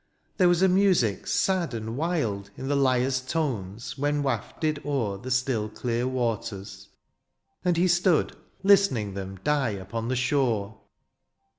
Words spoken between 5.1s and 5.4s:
THE AREOPAGITE. 53 f The